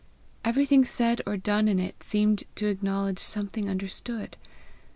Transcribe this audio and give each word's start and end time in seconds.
Everything 0.43 0.83
said 0.83 1.21
or 1.27 1.37
done 1.37 1.67
in 1.67 1.77
it 1.77 2.01
seemed 2.01 2.45
to 2.55 2.65
acknowledge 2.65 3.19
something 3.19 3.69
understood. 3.69 4.35